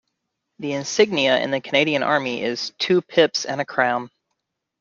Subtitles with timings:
[0.57, 4.09] The insignia in the Canadian Army is two pips and a crown.